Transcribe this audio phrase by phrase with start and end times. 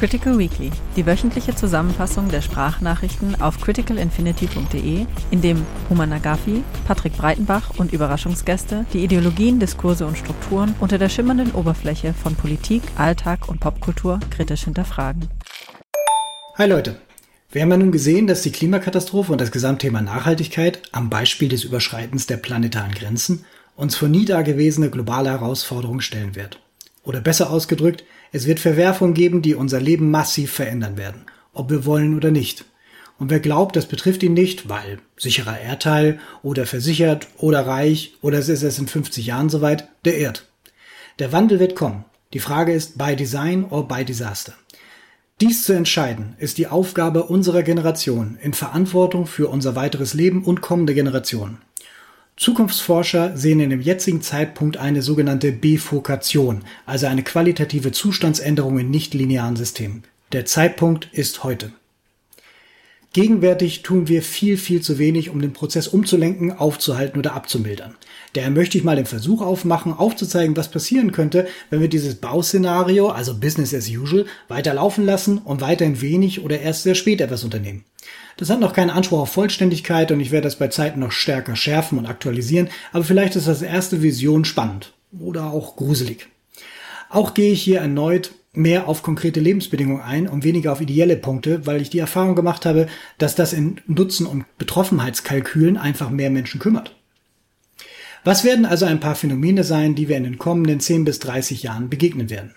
[0.00, 7.72] Critical Weekly, die wöchentliche Zusammenfassung der Sprachnachrichten auf criticalinfinity.de, in dem Human Nagafi, Patrick Breitenbach
[7.76, 13.60] und Überraschungsgäste die Ideologien, Diskurse und Strukturen unter der schimmernden Oberfläche von Politik, Alltag und
[13.60, 15.28] Popkultur kritisch hinterfragen.
[16.54, 16.96] Hi Leute,
[17.50, 21.64] wir haben ja nun gesehen, dass die Klimakatastrophe und das Gesamtthema Nachhaltigkeit am Beispiel des
[21.64, 23.44] Überschreitens der planetaren Grenzen
[23.76, 26.58] uns vor nie dagewesene globale Herausforderungen stellen wird.
[27.02, 31.84] Oder besser ausgedrückt, es wird Verwerfungen geben, die unser Leben massiv verändern werden, ob wir
[31.84, 32.64] wollen oder nicht.
[33.18, 38.38] Und wer glaubt, das betrifft ihn nicht, weil sicherer Erdteil oder versichert oder reich oder
[38.38, 40.46] es ist erst in 50 Jahren soweit, der irrt.
[41.18, 42.04] Der Wandel wird kommen.
[42.32, 44.54] Die Frage ist, by Design or by Disaster.
[45.40, 50.60] Dies zu entscheiden, ist die Aufgabe unserer Generation in Verantwortung für unser weiteres Leben und
[50.60, 51.58] kommende Generationen.
[52.40, 59.56] Zukunftsforscher sehen in dem jetzigen Zeitpunkt eine sogenannte Bifurkation, also eine qualitative Zustandsänderung in nichtlinearen
[59.56, 60.04] Systemen.
[60.32, 61.70] Der Zeitpunkt ist heute.
[63.12, 67.96] Gegenwärtig tun wir viel, viel zu wenig, um den Prozess umzulenken, aufzuhalten oder abzumildern.
[68.32, 73.10] Daher möchte ich mal den Versuch aufmachen, aufzuzeigen, was passieren könnte, wenn wir dieses Bauszenario,
[73.10, 77.84] also Business as usual, weiterlaufen lassen und weiterhin wenig oder erst sehr spät etwas unternehmen.
[78.36, 81.56] Das hat noch keinen Anspruch auf Vollständigkeit und ich werde das bei Zeiten noch stärker
[81.56, 86.28] schärfen und aktualisieren, aber vielleicht ist das erste Vision spannend oder auch gruselig.
[87.08, 91.66] Auch gehe ich hier erneut mehr auf konkrete Lebensbedingungen ein und weniger auf ideelle Punkte,
[91.66, 96.60] weil ich die Erfahrung gemacht habe, dass das in Nutzen- und Betroffenheitskalkülen einfach mehr Menschen
[96.60, 96.96] kümmert.
[98.24, 101.62] Was werden also ein paar Phänomene sein, die wir in den kommenden 10 bis 30
[101.62, 102.54] Jahren begegnen werden?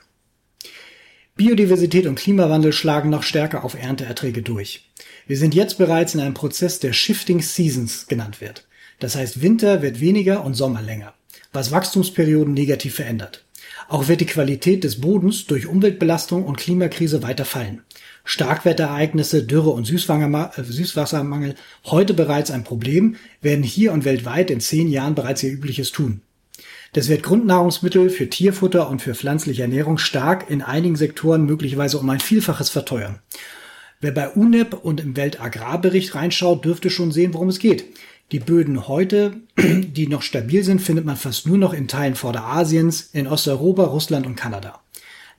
[1.36, 4.91] Biodiversität und Klimawandel schlagen noch stärker auf Ernteerträge durch.
[5.25, 8.68] Wir sind jetzt bereits in einem Prozess, der Shifting Seasons genannt wird.
[9.00, 11.16] Das heißt, Winter wird weniger und Sommer länger,
[11.52, 13.46] was Wachstumsperioden negativ verändert.
[13.90, 17.81] Auch wird die Qualität des Bodens durch Umweltbelastung und Klimakrise weiter fallen.
[18.25, 24.88] Starkwetterereignisse, Dürre und äh, Süßwassermangel, heute bereits ein Problem, werden hier und weltweit in zehn
[24.88, 26.22] Jahren bereits ihr Übliches tun.
[26.94, 32.08] Das wird Grundnahrungsmittel für Tierfutter und für pflanzliche Ernährung stark in einigen Sektoren möglicherweise um
[32.12, 33.18] ein Vielfaches verteuern.
[34.00, 37.86] Wer bei UNEP und im Weltagrarbericht reinschaut, dürfte schon sehen, worum es geht.
[38.32, 43.09] Die Böden heute, die noch stabil sind, findet man fast nur noch in Teilen Vorderasiens,
[43.12, 44.80] in Osteuropa, Russland und Kanada.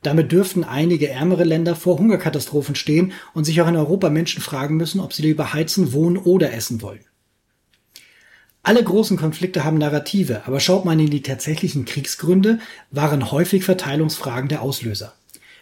[0.03, 4.77] Damit dürften einige ärmere Länder vor Hungerkatastrophen stehen und sich auch in Europa Menschen fragen
[4.77, 7.05] müssen, ob sie lieber heizen, wohnen oder essen wollen.
[8.67, 12.61] Alle großen Konflikte haben Narrative, aber schaut man in die tatsächlichen Kriegsgründe,
[12.91, 15.13] waren häufig Verteilungsfragen der Auslöser.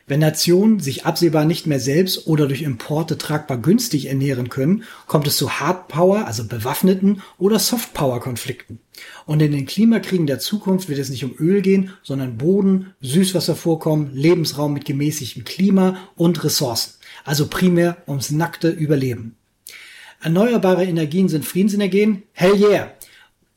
[0.07, 5.27] Wenn Nationen sich absehbar nicht mehr selbst oder durch Importe tragbar günstig ernähren können, kommt
[5.27, 8.79] es zu Hardpower, also bewaffneten oder Softpower-Konflikten.
[9.27, 14.15] Und in den Klimakriegen der Zukunft wird es nicht um Öl gehen, sondern Boden, Süßwasservorkommen,
[14.15, 16.93] Lebensraum mit gemäßigtem Klima und Ressourcen.
[17.25, 19.35] Also primär ums nackte Überleben.
[20.23, 22.23] Erneuerbare Energien sind Friedensenergien?
[22.33, 22.93] Hell yeah!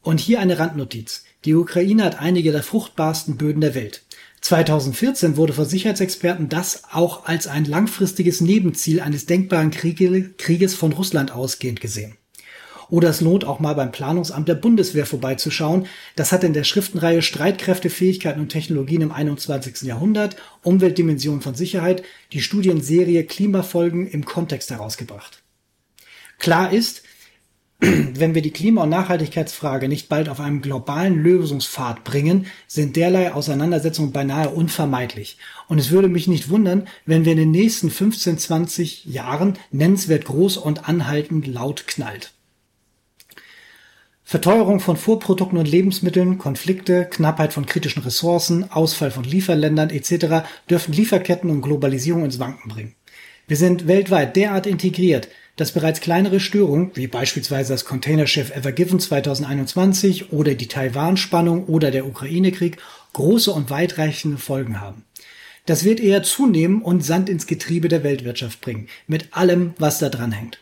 [0.01, 1.23] Und hier eine Randnotiz.
[1.45, 4.03] Die Ukraine hat einige der fruchtbarsten Böden der Welt.
[4.41, 11.31] 2014 wurde von Sicherheitsexperten das auch als ein langfristiges Nebenziel eines denkbaren Krieges von Russland
[11.31, 12.17] ausgehend gesehen.
[12.89, 15.85] Oder es lohnt auch mal beim Planungsamt der Bundeswehr vorbeizuschauen.
[16.15, 19.83] Das hat in der Schriftenreihe Streitkräfte, Fähigkeiten und Technologien im 21.
[19.83, 22.01] Jahrhundert, Umweltdimensionen von Sicherheit,
[22.33, 25.43] die Studienserie Klimafolgen im Kontext herausgebracht.
[26.39, 27.03] Klar ist,
[27.79, 33.33] wenn wir die Klima- und Nachhaltigkeitsfrage nicht bald auf einem globalen Lösungspfad bringen, sind derlei
[33.33, 35.37] Auseinandersetzungen beinahe unvermeidlich.
[35.67, 40.25] Und es würde mich nicht wundern, wenn wir in den nächsten 15, 20 Jahren nennenswert
[40.25, 42.31] groß und anhaltend laut knallt.
[44.27, 50.47] Verteuerung von Vorprodukten und Lebensmitteln, Konflikte, Knappheit von kritischen Ressourcen, Ausfall von Lieferländern etc.
[50.67, 52.95] dürfen Lieferketten und Globalisierung ins Wanken bringen.
[53.47, 58.99] Wir sind weltweit derart integriert, dass bereits kleinere Störungen, wie beispielsweise das Containerschiff Ever Given
[58.99, 62.77] 2021 oder die Taiwan-Spannung oder der Ukraine-Krieg,
[63.13, 65.03] große und weitreichende Folgen haben.
[65.65, 70.09] Das wird eher zunehmen und Sand ins Getriebe der Weltwirtschaft bringen, mit allem, was da
[70.09, 70.59] dran hängt.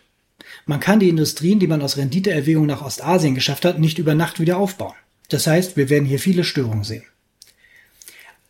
[0.65, 4.39] Man kann die Industrien, die man aus Renditeerwägung nach Ostasien geschafft hat, nicht über Nacht
[4.39, 4.93] wieder aufbauen.
[5.29, 7.03] Das heißt, wir werden hier viele Störungen sehen.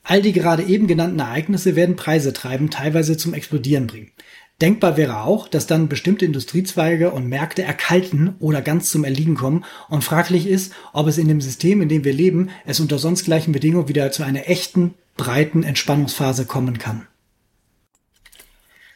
[0.04, 4.12] All die gerade eben genannten Ereignisse werden Preise treiben, teilweise zum Explodieren bringen.
[4.63, 9.65] Denkbar wäre auch, dass dann bestimmte Industriezweige und Märkte erkalten oder ganz zum Erliegen kommen
[9.89, 13.25] und fraglich ist, ob es in dem System, in dem wir leben, es unter sonst
[13.25, 17.06] gleichen Bedingungen wieder zu einer echten, breiten Entspannungsphase kommen kann.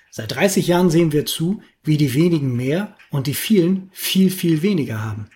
[0.09, 4.61] Seit 30 Jahren sehen wir zu, wie die wenigen mehr und die vielen viel, viel
[4.61, 5.27] weniger haben.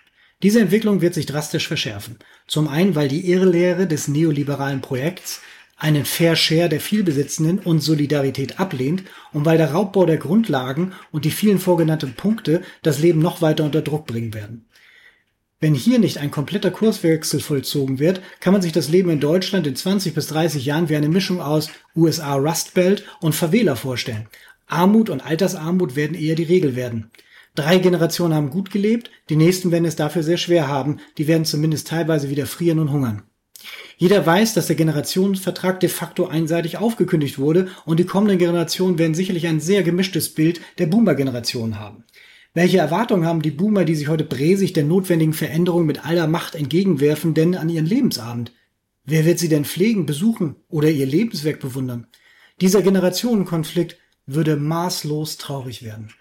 [0.43, 2.17] Diese Entwicklung wird sich drastisch verschärfen.
[2.47, 5.41] Zum einen, weil die Irrlehre des neoliberalen Projekts
[5.81, 11.25] einen Fair Share der Vielbesitzenden und Solidarität ablehnt und weil der Raubbau der Grundlagen und
[11.25, 14.67] die vielen vorgenannten Punkte das Leben noch weiter unter Druck bringen werden.
[15.59, 19.65] Wenn hier nicht ein kompletter Kurswechsel vollzogen wird, kann man sich das Leben in Deutschland
[19.65, 24.27] in 20 bis 30 Jahren wie eine Mischung aus USA Rust Belt und Favela vorstellen.
[24.67, 27.09] Armut und Altersarmut werden eher die Regel werden.
[27.55, 31.45] Drei Generationen haben gut gelebt, die nächsten werden es dafür sehr schwer haben, die werden
[31.45, 33.23] zumindest teilweise wieder frieren und hungern.
[33.97, 39.13] Jeder weiß, dass der Generationenvertrag de facto einseitig aufgekündigt wurde und die kommenden Generationen werden
[39.13, 42.03] sicherlich ein sehr gemischtes Bild der Boomer-Generation haben.
[42.53, 46.55] Welche Erwartungen haben die Boomer, die sich heute bräsig der notwendigen Veränderung mit aller Macht
[46.55, 48.51] entgegenwerfen, denn an ihren Lebensabend?
[49.05, 52.07] Wer wird sie denn pflegen, besuchen oder ihr Lebenswerk bewundern?
[52.59, 56.13] Dieser Generationenkonflikt würde maßlos traurig werden.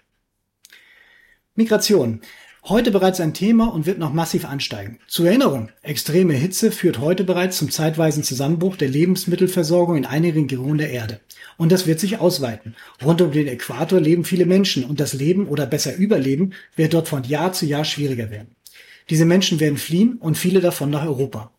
[1.55, 2.21] Migration.
[2.65, 4.99] Heute bereits ein Thema und wird noch massiv ansteigen.
[5.07, 10.77] Zur Erinnerung, extreme Hitze führt heute bereits zum zeitweisen Zusammenbruch der Lebensmittelversorgung in einigen Regionen
[10.77, 11.21] der Erde.
[11.57, 12.75] Und das wird sich ausweiten.
[13.03, 17.07] Rund um den Äquator leben viele Menschen und das Leben oder besser Überleben wird dort
[17.07, 18.55] von Jahr zu Jahr schwieriger werden.
[19.09, 21.51] Diese Menschen werden fliehen und viele davon nach Europa.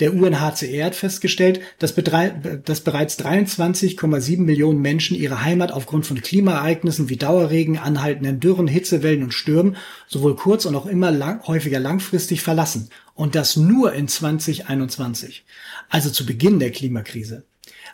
[0.00, 7.08] Der UNHCR hat festgestellt, dass, dass bereits 23,7 Millionen Menschen ihre Heimat aufgrund von Klimaereignissen
[7.08, 9.76] wie Dauerregen, anhaltenden Dürren, Hitzewellen und Stürmen
[10.08, 12.88] sowohl kurz- und auch immer lang, häufiger langfristig verlassen.
[13.14, 15.44] Und das nur in 2021.
[15.90, 17.44] Also zu Beginn der Klimakrise.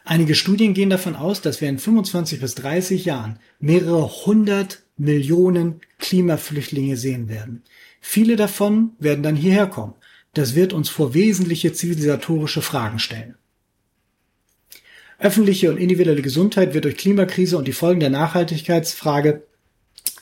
[0.04, 5.80] Einige Studien gehen davon aus, dass wir in 25 bis 30 Jahren mehrere hundert Millionen
[5.98, 7.62] Klimaflüchtlinge sehen werden.
[8.00, 9.94] Viele davon werden dann hierher kommen.
[10.38, 13.34] Das wird uns vor wesentliche zivilisatorische Fragen stellen.
[15.18, 19.42] Öffentliche und individuelle Gesundheit wird durch Klimakrise und die Folgen der Nachhaltigkeitsfrage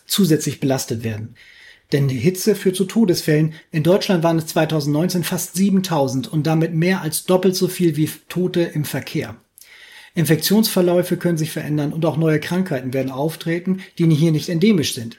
[0.06, 1.34] zusätzlich belastet werden.
[1.92, 3.52] Denn die Hitze führt zu Todesfällen.
[3.72, 8.08] In Deutschland waren es 2019 fast 7000 und damit mehr als doppelt so viel wie
[8.30, 9.36] Tote im Verkehr.
[10.14, 15.18] Infektionsverläufe können sich verändern und auch neue Krankheiten werden auftreten, die hier nicht endemisch sind.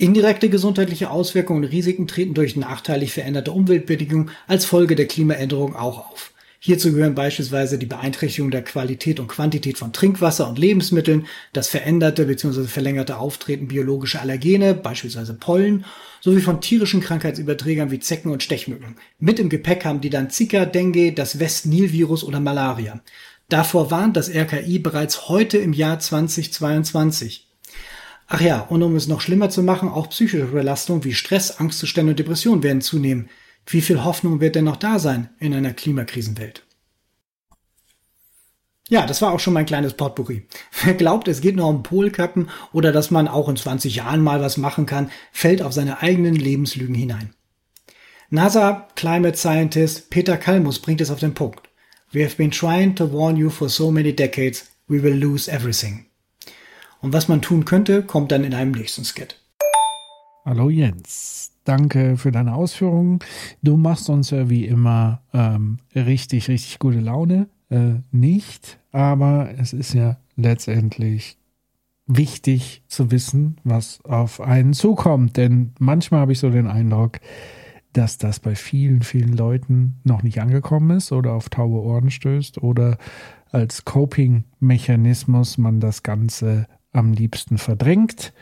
[0.00, 6.10] Indirekte gesundheitliche Auswirkungen und Risiken treten durch nachteilig veränderte Umweltbedingungen als Folge der Klimaänderung auch
[6.10, 6.32] auf.
[6.58, 12.24] Hierzu gehören beispielsweise die Beeinträchtigung der Qualität und Quantität von Trinkwasser und Lebensmitteln, das veränderte
[12.24, 12.64] bzw.
[12.64, 15.84] verlängerte Auftreten biologischer Allergene, beispielsweise Pollen,
[16.22, 18.96] sowie von tierischen Krankheitsüberträgern wie Zecken und Stechmücken.
[19.18, 23.00] Mit im Gepäck haben die dann Zika, Dengue, das West-Nil-Virus oder Malaria.
[23.50, 27.49] Davor warnt das RKI bereits heute im Jahr 2022.
[28.32, 32.10] Ach ja, und um es noch schlimmer zu machen, auch psychische Belastungen wie Stress, Angstzustände
[32.10, 33.28] und Depressionen werden zunehmen.
[33.66, 36.64] Wie viel Hoffnung wird denn noch da sein in einer Klimakrisenwelt?
[38.88, 40.46] Ja, das war auch schon mein kleines Potpourri.
[40.84, 44.40] Wer glaubt, es geht nur um Polkappen oder dass man auch in 20 Jahren mal
[44.40, 47.34] was machen kann, fällt auf seine eigenen Lebenslügen hinein.
[48.28, 51.68] NASA Climate Scientist Peter Kalmus bringt es auf den Punkt.
[52.12, 56.09] We have been trying to warn you for so many decades, we will lose everything.
[57.00, 59.36] Und was man tun könnte, kommt dann in einem nächsten Skit.
[60.44, 63.20] Hallo Jens, danke für deine Ausführungen.
[63.62, 67.48] Du machst uns ja wie immer ähm, richtig, richtig gute Laune.
[67.70, 71.38] Äh, nicht, aber es ist ja letztendlich
[72.06, 75.36] wichtig zu wissen, was auf einen zukommt.
[75.36, 77.20] Denn manchmal habe ich so den Eindruck,
[77.92, 82.62] dass das bei vielen, vielen Leuten noch nicht angekommen ist oder auf taube Ohren stößt
[82.62, 82.98] oder
[83.50, 88.32] als Coping-Mechanismus man das Ganze am liebsten verdrängt.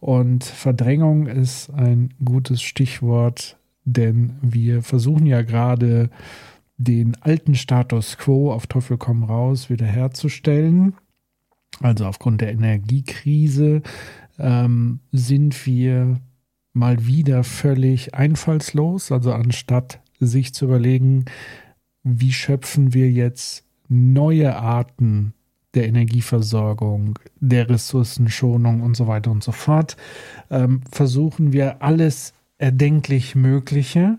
[0.00, 6.10] Und Verdrängung ist ein gutes Stichwort, denn wir versuchen ja gerade
[6.76, 10.94] den alten Status quo auf Teufel komm raus wiederherzustellen.
[11.80, 13.82] Also aufgrund der Energiekrise
[14.38, 16.20] ähm, sind wir
[16.72, 19.10] mal wieder völlig einfallslos.
[19.10, 21.24] Also anstatt sich zu überlegen,
[22.02, 25.34] wie schöpfen wir jetzt neue Arten
[25.74, 29.96] der Energieversorgung, der Ressourcenschonung und so weiter und so fort,
[30.50, 34.18] ähm, versuchen wir alles erdenklich Mögliche,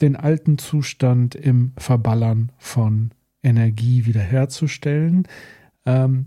[0.00, 3.10] den alten Zustand im Verballern von
[3.42, 5.26] Energie wiederherzustellen.
[5.84, 6.26] Ähm,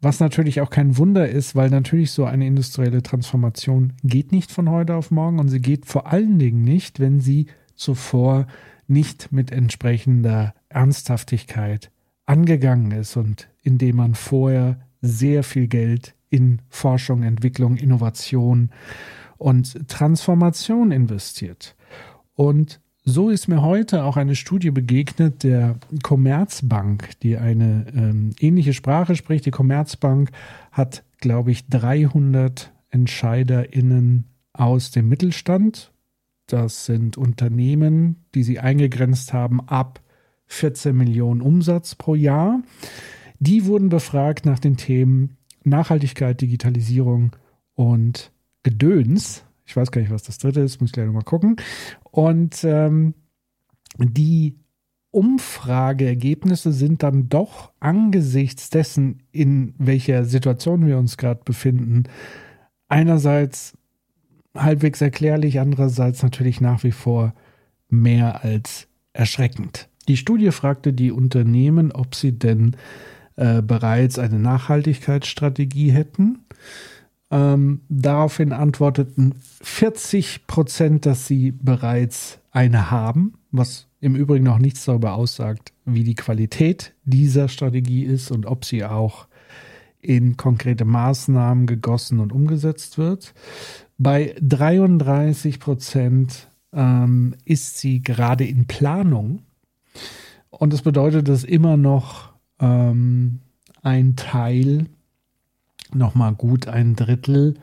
[0.00, 4.70] was natürlich auch kein Wunder ist, weil natürlich so eine industrielle Transformation geht nicht von
[4.70, 8.46] heute auf morgen und sie geht vor allen Dingen nicht, wenn sie zuvor
[8.86, 11.90] nicht mit entsprechender Ernsthaftigkeit
[12.26, 18.70] angegangen ist und indem man vorher sehr viel Geld in Forschung, Entwicklung, Innovation
[19.38, 21.76] und Transformation investiert.
[22.34, 28.72] Und so ist mir heute auch eine Studie begegnet der Commerzbank, die eine ähm, ähnliche
[28.72, 29.46] Sprache spricht.
[29.46, 30.32] Die Commerzbank
[30.72, 35.92] hat, glaube ich, 300 EntscheiderInnen aus dem Mittelstand.
[36.46, 40.00] Das sind Unternehmen, die sie eingegrenzt haben ab
[40.46, 42.62] 14 Millionen Umsatz pro Jahr.
[43.38, 47.34] Die wurden befragt nach den Themen Nachhaltigkeit, Digitalisierung
[47.74, 49.44] und Gedöns.
[49.66, 51.56] Ich weiß gar nicht, was das dritte ist, muss ich gleich nochmal gucken.
[52.10, 53.14] Und ähm,
[53.98, 54.56] die
[55.10, 62.04] Umfrageergebnisse sind dann doch angesichts dessen, in welcher Situation wir uns gerade befinden,
[62.88, 63.76] einerseits
[64.54, 67.34] halbwegs erklärlich, andererseits natürlich nach wie vor
[67.88, 69.88] mehr als erschreckend.
[70.08, 72.76] Die Studie fragte die Unternehmen, ob sie denn
[73.36, 76.38] äh, bereits eine Nachhaltigkeitsstrategie hätten.
[77.30, 84.84] Ähm, daraufhin antworteten 40 Prozent, dass sie bereits eine haben, was im Übrigen noch nichts
[84.84, 89.26] darüber aussagt, wie die Qualität dieser Strategie ist und ob sie auch
[90.00, 93.34] in konkrete Maßnahmen gegossen und umgesetzt wird.
[93.98, 99.42] Bei 33 Prozent ähm, ist sie gerade in Planung.
[100.50, 103.40] Und das bedeutet, dass immer noch ähm,
[103.82, 104.86] ein Teil
[105.92, 107.54] nochmal gut ein Drittel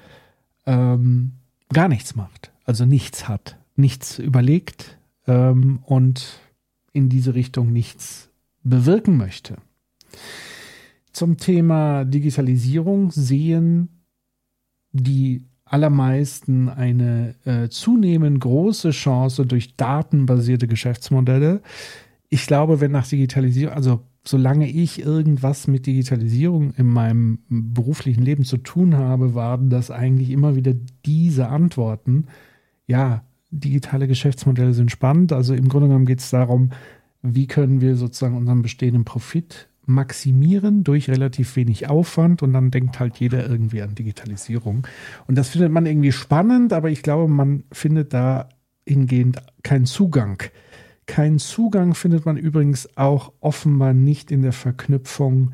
[0.66, 1.34] ähm,
[1.72, 4.98] gar nichts macht, also nichts hat, nichts überlegt
[5.28, 6.40] ähm, und
[6.94, 8.30] in diese Richtung nichts
[8.64, 9.58] bewirken möchte.
[11.12, 13.90] Zum Thema Digitalisierung sehen
[14.92, 21.62] die allermeisten eine äh, zunehmend große Chance durch datenbasierte Geschäftsmodelle.
[22.34, 28.44] Ich glaube, wenn nach Digitalisierung, also solange ich irgendwas mit Digitalisierung in meinem beruflichen Leben
[28.44, 30.74] zu tun habe, waren das eigentlich immer wieder
[31.06, 32.26] diese Antworten.
[32.88, 35.32] Ja, digitale Geschäftsmodelle sind spannend.
[35.32, 36.72] Also im Grunde genommen geht es darum,
[37.22, 43.00] wie können wir sozusagen unseren bestehenden Profit maximieren durch relativ wenig Aufwand und dann denkt
[43.00, 44.88] halt jeder irgendwie an Digitalisierung.
[45.28, 48.50] Und das findet man irgendwie spannend, aber ich glaube, man findet da
[48.88, 50.42] hingehend keinen Zugang
[51.06, 55.52] keinen Zugang findet man übrigens auch offenbar nicht in der Verknüpfung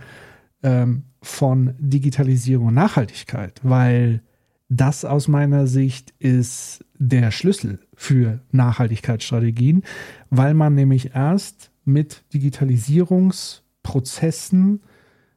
[0.64, 4.22] ähm, von Digitalisierung und Nachhaltigkeit, weil
[4.70, 9.84] das aus meiner Sicht ist der Schlüssel für Nachhaltigkeitsstrategien,
[10.30, 14.84] weil man nämlich erst mit Digitalisierungsprozessen,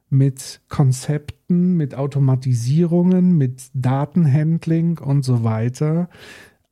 [0.09, 6.07] mit Konzepten, mit Automatisierungen, mit Datenhandling und so weiter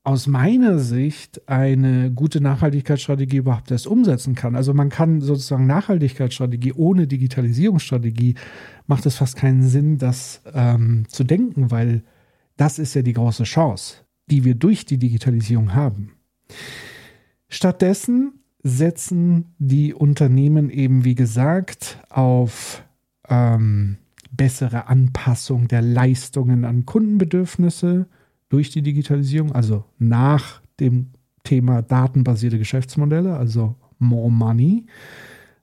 [0.03, 4.55] aus meiner Sicht eine gute Nachhaltigkeitsstrategie überhaupt erst umsetzen kann.
[4.55, 8.35] Also man kann sozusagen Nachhaltigkeitsstrategie ohne Digitalisierungsstrategie
[8.87, 12.03] macht es fast keinen Sinn, das ähm, zu denken, weil
[12.57, 16.13] das ist ja die große Chance, die wir durch die Digitalisierung haben.
[17.47, 22.83] Stattdessen setzen die Unternehmen eben, wie gesagt, auf
[23.29, 23.97] ähm,
[24.31, 28.07] bessere Anpassung der Leistungen an Kundenbedürfnisse,
[28.51, 31.11] durch die Digitalisierung, also nach dem
[31.43, 34.87] Thema datenbasierte Geschäftsmodelle, also more money,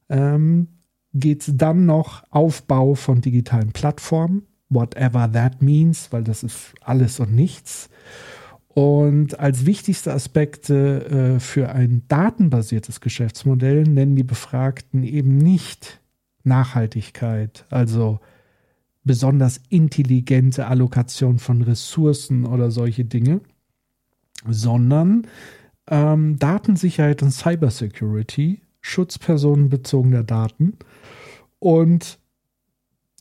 [0.09, 0.69] ähm,
[1.13, 7.21] geht es dann noch Aufbau von digitalen Plattformen, whatever that means, weil das ist alles
[7.21, 7.91] und nichts.
[8.69, 16.01] Und als wichtigste Aspekte äh, für ein datenbasiertes Geschäftsmodell nennen die Befragten eben nicht
[16.43, 18.21] Nachhaltigkeit, also
[19.09, 23.41] besonders intelligente Allokation von Ressourcen oder solche Dinge,
[24.49, 25.27] sondern
[25.89, 30.75] ähm, Datensicherheit und Cybersecurity, Schutz personenbezogener Daten.
[31.59, 32.21] Und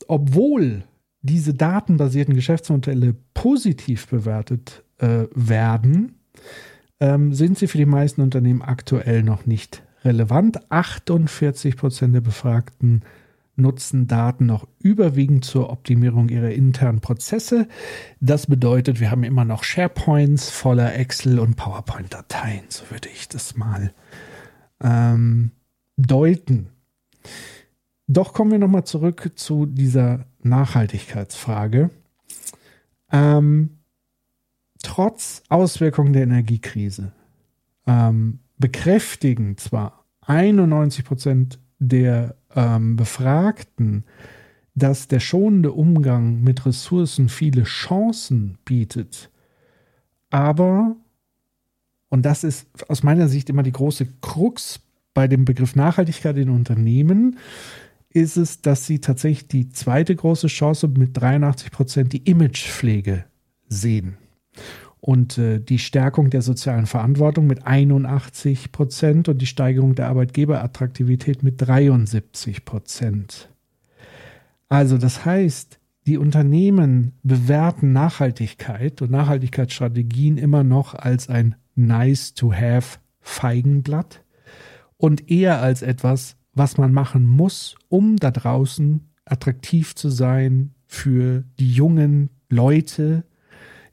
[0.07, 0.83] obwohl
[1.21, 6.19] diese datenbasierten Geschäftsmodelle positiv bewertet äh, werden,
[6.99, 10.59] ähm, sind sie für die meisten Unternehmen aktuell noch nicht relevant.
[10.69, 13.01] 48 Prozent der Befragten
[13.57, 17.67] nutzen Daten noch überwiegend zur Optimierung ihrer internen Prozesse.
[18.19, 23.57] Das bedeutet, wir haben immer noch SharePoints voller Excel und PowerPoint-Dateien, so würde ich das
[23.57, 23.93] mal
[24.81, 25.51] ähm,
[25.97, 26.67] deuten.
[28.07, 31.89] Doch kommen wir nochmal zurück zu dieser Nachhaltigkeitsfrage.
[33.11, 33.79] Ähm,
[34.81, 37.11] trotz Auswirkungen der Energiekrise
[37.85, 44.03] ähm, bekräftigen zwar 91 Prozent der ähm, Befragten,
[44.75, 49.29] dass der schonende Umgang mit Ressourcen viele Chancen bietet,
[50.29, 50.95] aber,
[52.09, 54.79] und das ist aus meiner Sicht immer die große Krux
[55.13, 57.37] bei dem Begriff Nachhaltigkeit in Unternehmen,
[58.09, 63.25] ist es, dass sie tatsächlich die zweite große Chance mit 83 Prozent die Imagepflege
[63.67, 64.17] sehen.
[64.99, 71.43] Und äh, die Stärkung der sozialen Verantwortung mit 81 Prozent und die Steigerung der Arbeitgeberattraktivität
[71.43, 73.49] mit 73 Prozent.
[74.69, 84.23] Also das heißt, die Unternehmen bewerten Nachhaltigkeit und Nachhaltigkeitsstrategien immer noch als ein nice-to-have Feigenblatt
[84.95, 91.43] und eher als etwas, was man machen muss, um da draußen attraktiv zu sein für
[91.59, 93.25] die jungen Leute,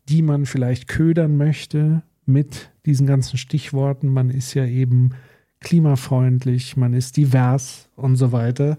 [0.09, 4.09] die man vielleicht ködern möchte mit diesen ganzen Stichworten.
[4.09, 5.11] Man ist ja eben
[5.61, 8.77] klimafreundlich, man ist divers und so weiter.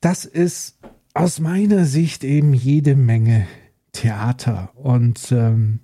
[0.00, 0.78] Das ist
[1.14, 3.46] aus meiner Sicht eben jede Menge
[3.92, 4.70] Theater.
[4.74, 5.80] Und ähm,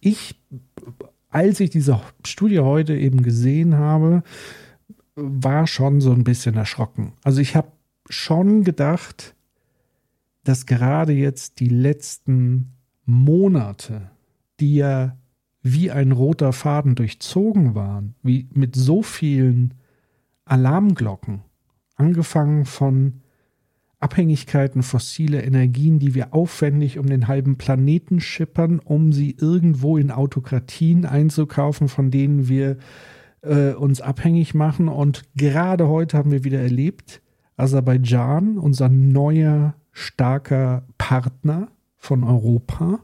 [0.00, 0.40] ich,
[1.30, 4.22] als ich diese Studie heute eben gesehen habe,
[5.14, 7.12] war schon so ein bisschen erschrocken.
[7.22, 7.72] Also ich habe
[8.08, 9.34] schon gedacht,
[10.44, 12.72] dass gerade jetzt die letzten
[13.08, 14.10] Monate,
[14.60, 15.16] die ja
[15.62, 19.74] wie ein roter Faden durchzogen waren, wie mit so vielen
[20.44, 21.40] Alarmglocken,
[21.96, 23.22] angefangen von
[23.98, 30.10] Abhängigkeiten fossiler Energien, die wir aufwendig um den halben Planeten schippern, um sie irgendwo in
[30.10, 32.76] Autokratien einzukaufen, von denen wir
[33.40, 34.88] äh, uns abhängig machen.
[34.88, 37.22] Und gerade heute haben wir wieder erlebt,
[37.56, 43.00] Aserbaidschan, unser neuer starker Partner von Europa,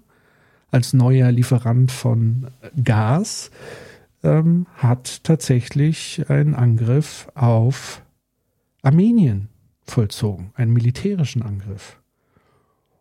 [0.70, 2.48] als neuer Lieferant von
[2.82, 3.50] Gas,
[4.22, 8.02] ähm, hat tatsächlich einen Angriff auf
[8.82, 9.48] Armenien
[9.86, 12.00] vollzogen, einen militärischen Angriff.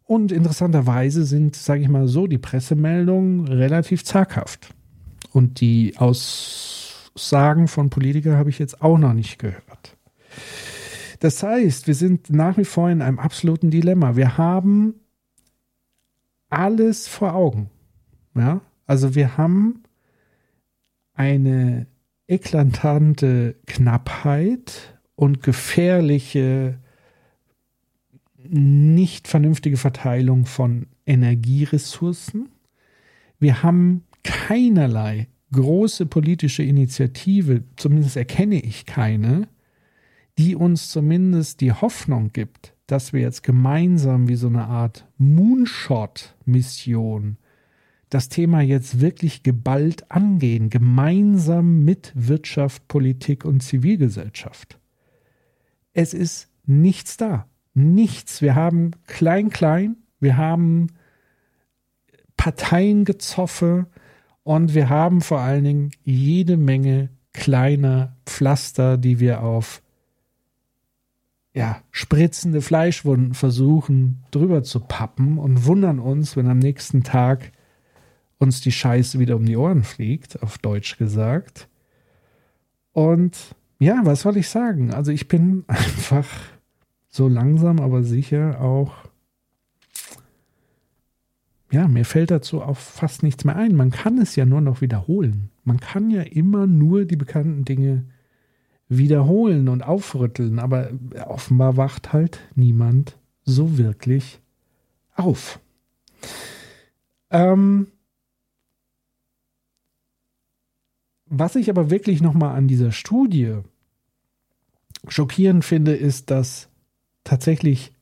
[0.06, 4.74] Und interessanterweise sind, sage ich mal so, die Pressemeldungen relativ zaghaft.
[5.32, 9.98] Und die Aussagen von Politikern habe ich jetzt auch noch nicht gehört.
[11.20, 14.18] Das heißt, wir sind nach wie vor in einem absoluten Dilemma.
[14.18, 14.96] Wir haben
[16.54, 17.70] alles vor Augen.
[18.36, 18.62] Ja?
[18.86, 19.84] Also wir haben
[21.14, 21.88] eine
[22.28, 26.80] eklatante Knappheit und gefährliche,
[28.38, 32.50] nicht vernünftige Verteilung von Energieressourcen.
[33.39, 39.48] Wir haben keinerlei große politische Initiative, zumindest erkenne ich keine,
[40.38, 47.38] die uns zumindest die Hoffnung gibt, dass wir jetzt gemeinsam wie so eine Art Moonshot-Mission
[48.10, 54.80] das Thema jetzt wirklich geballt angehen, gemeinsam mit Wirtschaft, Politik und Zivilgesellschaft.
[55.93, 57.48] Es ist nichts da.
[57.74, 58.41] Nichts.
[58.41, 59.98] Wir haben klein, klein.
[60.19, 60.88] Wir haben
[62.38, 63.88] Parteiengezoffe
[64.43, 69.83] und wir haben vor allen Dingen jede Menge kleiner Pflaster, die wir auf
[71.54, 77.52] ja, spritzende Fleischwunden versuchen drüber zu pappen und wundern uns, wenn am nächsten Tag
[78.39, 81.70] uns die Scheiße wieder um die Ohren fliegt, auf Deutsch gesagt.
[82.92, 84.94] Und ja, was soll ich sagen?
[84.94, 86.28] Also ich bin einfach
[87.10, 88.94] so langsam, aber sicher auch.
[91.72, 93.76] Ja, mir fällt dazu auch fast nichts mehr ein.
[93.76, 95.50] Man kann es ja nur noch wiederholen.
[95.63, 98.06] Man kann ja immer nur die bekannten Dinge
[98.89, 100.91] wiederholen und aufrütteln, aber
[101.26, 104.39] offenbar wacht halt niemand so wirklich
[105.15, 105.60] auf.
[107.30, 107.88] Ähm,
[111.26, 113.58] was ich aber wirklich nochmal an dieser Studie
[115.08, 116.69] schockierend finde, ist, dass
[117.24, 117.93] tatsächlich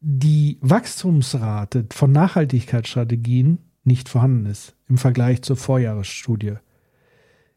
[0.00, 6.54] die Wachstumsrate von Nachhaltigkeitsstrategien nicht vorhanden ist im Vergleich zur Vorjahresstudie.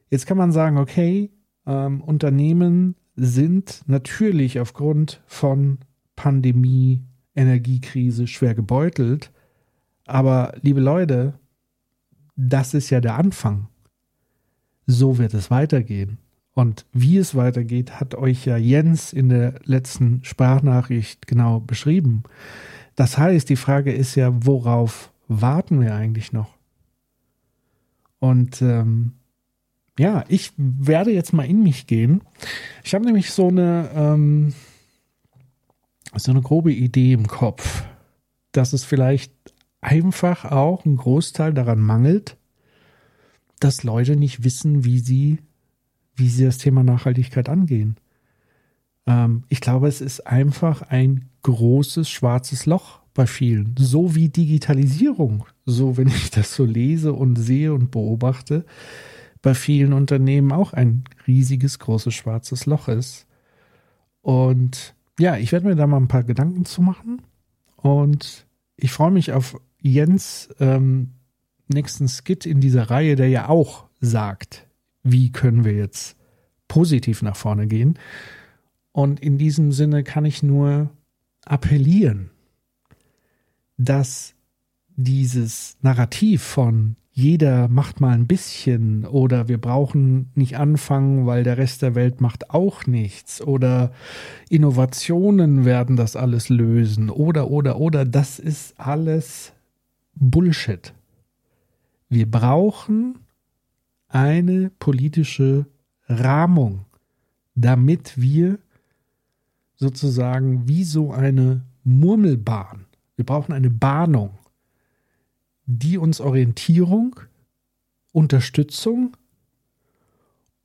[0.10, 1.32] Jetzt kann man sagen, okay,
[1.66, 5.80] ähm, Unternehmen sind natürlich aufgrund von
[6.16, 7.04] Pandemie,
[7.36, 9.32] Energiekrise schwer gebeutelt.
[10.06, 11.40] Aber liebe Leute,
[12.36, 13.68] das ist ja der Anfang.
[14.86, 16.18] So wird es weitergehen.
[16.54, 22.24] Und wie es weitergeht, hat euch ja Jens in der letzten Sprachnachricht genau beschrieben.
[22.96, 26.58] Das heißt, die Frage ist ja, worauf warten wir eigentlich noch?
[28.20, 29.14] Und ähm,
[29.98, 32.22] ja, ich werde jetzt mal in mich gehen.
[32.84, 34.54] Ich habe nämlich so eine, ähm,
[36.16, 37.84] so eine grobe Idee im Kopf,
[38.52, 39.34] dass es vielleicht
[39.82, 42.38] einfach auch ein Großteil daran mangelt,
[43.60, 45.40] dass Leute nicht wissen, wie sie
[46.16, 47.98] wie sie das Thema Nachhaltigkeit angehen.
[49.06, 53.76] Ähm, ich glaube, es ist einfach ein großes schwarzes Loch bei vielen.
[53.78, 58.66] So wie Digitalisierung, so wenn ich das so lese und sehe und beobachte,
[59.44, 63.28] bei vielen Unternehmen auch ein riesiges, großes schwarzes Loch ist.
[64.22, 67.22] Und ja, ich werde mir da mal ein paar Gedanken zu machen.
[67.76, 71.12] Und ich freue mich auf Jens ähm,
[71.68, 74.66] nächsten Skit in dieser Reihe, der ja auch sagt,
[75.04, 76.16] wie können wir jetzt
[76.70, 78.00] positiv nach vorne gehen.
[78.94, 80.90] Und in diesem Sinne kann ich nur
[81.44, 82.30] appellieren,
[83.76, 84.36] dass
[84.96, 91.60] dieses Narrativ von jeder macht mal ein bisschen oder wir brauchen nicht anfangen, weil der
[91.60, 93.92] Rest der Welt macht auch nichts oder
[94.50, 99.54] Innovationen werden das alles lösen oder oder oder das ist alles
[100.16, 100.92] Bullshit.
[102.10, 103.20] Wir brauchen
[104.08, 105.68] eine politische
[106.08, 106.86] Rahmung,
[107.54, 108.58] damit wir
[109.76, 114.32] sozusagen wie so eine Murmelbahn, wir brauchen eine Bahnung,
[115.66, 117.20] die uns Orientierung,
[118.12, 119.18] Unterstützung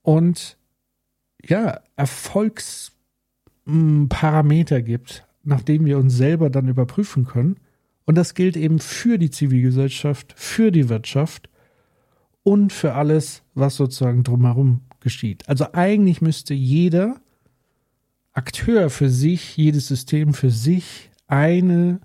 [0.02, 0.58] und
[1.44, 7.58] ja, Erfolgsparameter gibt, nachdem wir uns selber dann überprüfen können.
[8.04, 11.48] Und das gilt eben für die Zivilgesellschaft, für die Wirtschaft
[12.42, 15.48] und für alles, was sozusagen drumherum geschieht.
[15.48, 17.20] Also eigentlich müsste jeder
[18.32, 22.00] Akteur für sich, jedes System für sich eine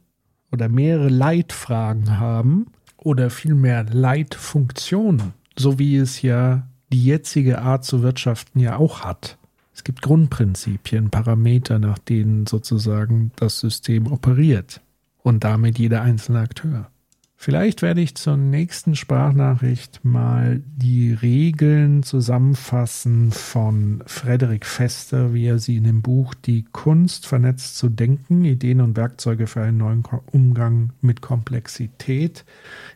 [0.52, 2.68] oder mehrere Leitfragen haben,
[3.06, 9.38] oder vielmehr Leitfunktionen, so wie es ja die jetzige Art zu wirtschaften ja auch hat.
[9.74, 14.82] Es gibt Grundprinzipien, Parameter, nach denen sozusagen das System operiert
[15.24, 16.90] und damit jeder einzelne Akteur.
[17.44, 25.60] Vielleicht werde ich zur nächsten Sprachnachricht mal die Regeln zusammenfassen von Frederik Fester, wie er
[25.60, 30.06] sie in dem Buch Die Kunst vernetzt zu denken, Ideen und Werkzeuge für einen neuen
[30.32, 32.46] Umgang mit Komplexität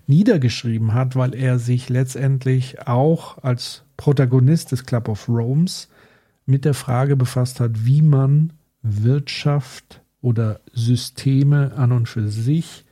[0.05, 5.89] niedergeschrieben hat, weil er sich letztendlich auch als Protagonist des Club of Rome's
[6.45, 12.86] mit der Frage befasst hat, wie man Wirtschaft oder Systeme an und für sich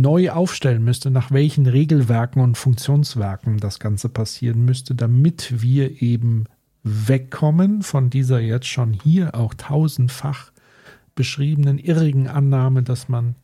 [0.00, 6.44] neu aufstellen müsste, nach welchen Regelwerken und Funktionswerken das Ganze passieren müsste, damit wir eben
[6.82, 10.52] wegkommen von dieser jetzt schon hier auch tausendfach
[11.14, 13.34] beschriebenen irrigen Annahme, dass man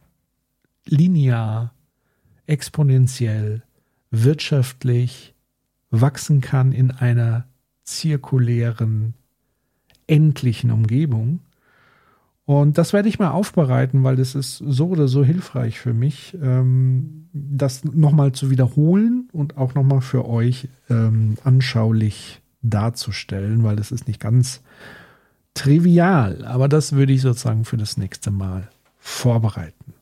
[0.86, 1.74] linear,
[2.46, 3.62] exponentiell,
[4.10, 5.34] wirtschaftlich
[5.90, 7.46] wachsen kann in einer
[7.84, 9.14] zirkulären,
[10.06, 11.40] endlichen Umgebung,
[12.46, 16.36] und das werde ich mal aufbereiten, weil das ist so oder so hilfreich für mich,
[16.42, 23.92] ähm, das nochmal zu wiederholen und auch nochmal für euch ähm, anschaulich darzustellen, weil das
[23.92, 24.60] ist nicht ganz
[25.54, 26.44] trivial.
[26.44, 29.94] Aber das würde ich sozusagen für das nächste Mal vorbereiten.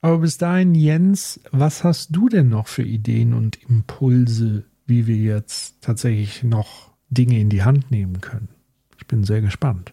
[0.00, 5.16] Aber bis dahin, Jens, was hast du denn noch für Ideen und Impulse, wie wir
[5.16, 8.48] jetzt tatsächlich noch Dinge in die Hand nehmen können?
[8.96, 9.92] Ich bin sehr gespannt.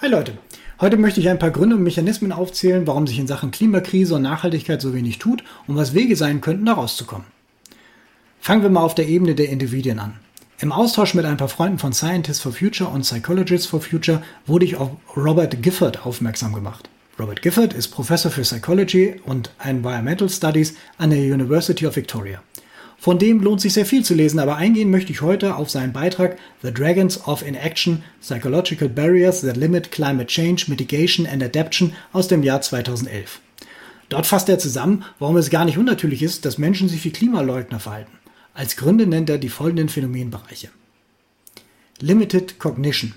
[0.00, 0.38] Hi Leute,
[0.80, 4.22] heute möchte ich ein paar Gründe und Mechanismen aufzählen, warum sich in Sachen Klimakrise und
[4.22, 7.26] Nachhaltigkeit so wenig tut und was Wege sein könnten, da rauszukommen.
[8.38, 10.14] Fangen wir mal auf der Ebene der Individuen an.
[10.60, 14.66] Im Austausch mit ein paar Freunden von Scientists for Future und Psychologists for Future wurde
[14.66, 16.88] ich auf Robert Gifford aufmerksam gemacht.
[17.18, 22.40] Robert Gifford ist Professor für Psychology und Environmental Studies an der University of Victoria.
[23.00, 25.92] Von dem lohnt sich sehr viel zu lesen, aber eingehen möchte ich heute auf seinen
[25.92, 32.26] Beitrag The Dragons of Inaction Psychological Barriers that Limit Climate Change Mitigation and Adaption aus
[32.26, 33.40] dem Jahr 2011.
[34.08, 37.78] Dort fasst er zusammen, warum es gar nicht unnatürlich ist, dass Menschen sich wie Klimaleugner
[37.78, 38.18] verhalten.
[38.52, 40.70] Als Gründe nennt er die folgenden Phänomenbereiche.
[42.00, 43.14] Limited Cognition.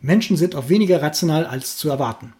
[0.00, 2.32] Menschen sind oft weniger rational als zu erwarten.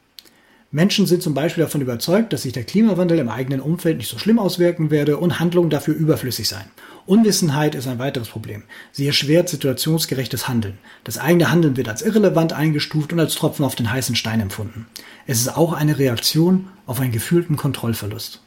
[0.74, 4.18] Menschen sind zum Beispiel davon überzeugt, dass sich der Klimawandel im eigenen Umfeld nicht so
[4.18, 6.68] schlimm auswirken werde und Handlungen dafür überflüssig seien.
[7.06, 8.64] Unwissenheit ist ein weiteres Problem.
[8.90, 10.78] Sie erschwert situationsgerechtes Handeln.
[11.04, 14.86] Das eigene Handeln wird als irrelevant eingestuft und als Tropfen auf den heißen Stein empfunden.
[15.28, 18.40] Es ist auch eine Reaktion auf einen gefühlten Kontrollverlust.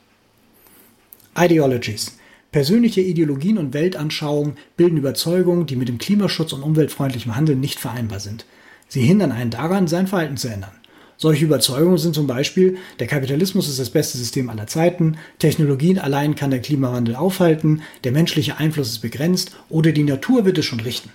[1.37, 2.17] Ideologies.
[2.51, 8.19] Persönliche Ideologien und Weltanschauungen bilden Überzeugungen, die mit dem Klimaschutz und umweltfreundlichem Handeln nicht vereinbar
[8.19, 8.45] sind.
[8.89, 10.71] Sie hindern einen daran, sein Verhalten zu ändern.
[11.19, 16.35] Solche Überzeugungen sind zum Beispiel, der Kapitalismus ist das beste System aller Zeiten, Technologien allein
[16.35, 20.79] kann der Klimawandel aufhalten, der menschliche Einfluss ist begrenzt oder die Natur wird es schon
[20.79, 21.09] richten.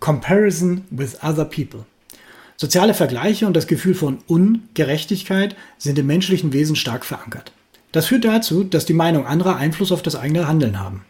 [0.00, 1.84] Comparison with other people.
[2.56, 7.52] Soziale Vergleiche und das Gefühl von Ungerechtigkeit sind im menschlichen Wesen stark verankert.
[7.92, 11.04] Das führt dazu, dass die Meinung anderer Einfluss auf das eigene Handeln haben.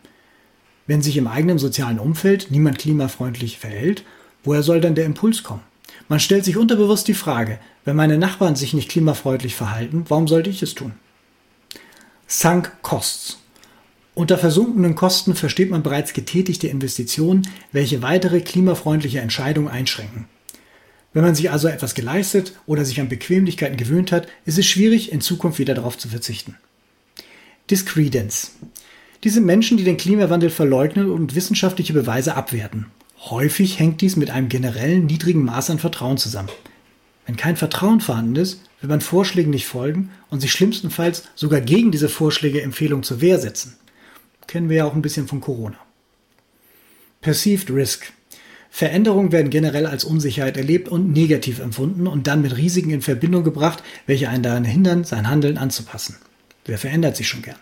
[0.87, 4.05] Wenn sich im eigenen sozialen Umfeld niemand klimafreundlich verhält,
[4.42, 5.62] woher soll dann der Impuls kommen?
[6.09, 10.51] Man stellt sich unterbewusst die Frage, wenn meine Nachbarn sich nicht klimafreundlich verhalten, warum sollte
[10.51, 10.94] ich es tun?
[12.27, 13.38] Sunk Costs.
[14.14, 20.27] Unter versunkenen Kosten versteht man bereits getätigte Investitionen, welche weitere klimafreundliche Entscheidungen einschränken.
[21.12, 25.12] Wenn man sich also etwas geleistet oder sich an Bequemlichkeiten gewöhnt hat, ist es schwierig,
[25.12, 26.57] in Zukunft wieder darauf zu verzichten.
[27.71, 28.53] Discredence.
[29.25, 32.87] Die sind Menschen, die den Klimawandel verleugnen und wissenschaftliche Beweise abwerten.
[33.20, 36.50] Häufig hängt dies mit einem generellen niedrigen Maß an Vertrauen zusammen.
[37.26, 41.90] Wenn kein Vertrauen vorhanden ist, will man Vorschlägen nicht folgen und sich schlimmstenfalls sogar gegen
[41.90, 43.76] diese Vorschläge Empfehlungen zur Wehr setzen.
[44.46, 45.76] Kennen wir ja auch ein bisschen von Corona.
[47.20, 48.12] Perceived Risk.
[48.70, 53.42] Veränderungen werden generell als Unsicherheit erlebt und negativ empfunden und dann mit Risiken in Verbindung
[53.42, 56.16] gebracht, welche einen daran hindern, sein Handeln anzupassen.
[56.64, 57.59] Wer verändert sich schon gern?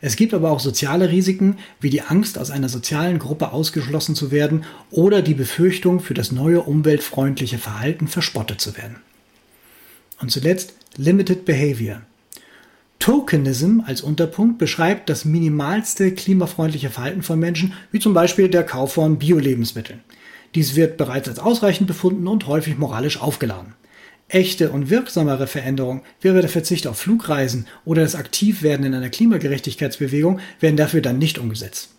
[0.00, 4.30] Es gibt aber auch soziale Risiken, wie die Angst, aus einer sozialen Gruppe ausgeschlossen zu
[4.30, 8.96] werden oder die Befürchtung, für das neue umweltfreundliche Verhalten verspottet zu werden.
[10.20, 12.02] Und zuletzt Limited Behavior.
[12.98, 18.94] Tokenism als Unterpunkt beschreibt das minimalste klimafreundliche Verhalten von Menschen, wie zum Beispiel der Kauf
[18.94, 20.00] von Bio-Lebensmitteln.
[20.54, 23.74] Dies wird bereits als ausreichend befunden und häufig moralisch aufgeladen.
[24.28, 30.40] Echte und wirksamere Veränderungen, wie der Verzicht auf Flugreisen oder das Aktivwerden in einer Klimagerechtigkeitsbewegung,
[30.58, 31.90] werden dafür dann nicht umgesetzt.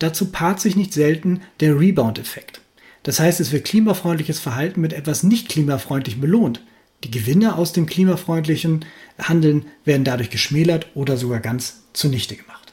[0.00, 2.60] Dazu paart sich nicht selten der Rebound-Effekt.
[3.02, 6.62] Das heißt, es wird klimafreundliches Verhalten mit etwas nicht klimafreundlich belohnt.
[7.04, 8.84] Die Gewinne aus dem klimafreundlichen
[9.18, 12.72] Handeln werden dadurch geschmälert oder sogar ganz zunichte gemacht.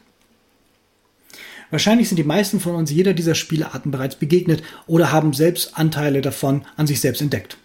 [1.69, 6.21] Wahrscheinlich sind die meisten von uns jeder dieser Spielarten bereits begegnet oder haben selbst Anteile
[6.21, 7.57] davon an sich selbst entdeckt.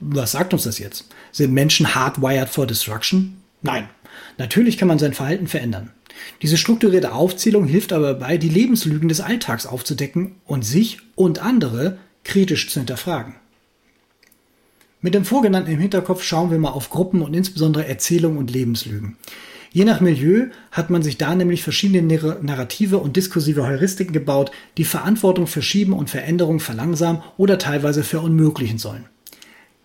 [0.00, 1.06] Was sagt uns das jetzt?
[1.32, 3.42] Sind Menschen hardwired for destruction?
[3.62, 3.88] Nein.
[4.38, 5.92] Natürlich kann man sein Verhalten verändern.
[6.42, 11.98] Diese strukturierte Aufzählung hilft aber dabei, die Lebenslügen des Alltags aufzudecken und sich und andere
[12.24, 13.34] kritisch zu hinterfragen.
[15.00, 19.16] Mit dem Vorgenannten im Hinterkopf schauen wir mal auf Gruppen und insbesondere Erzählungen und Lebenslügen.
[19.72, 22.02] Je nach Milieu hat man sich da nämlich verschiedene
[22.42, 29.04] narrative und diskursive Heuristiken gebaut, die Verantwortung verschieben und Veränderungen verlangsamen oder teilweise verunmöglichen sollen.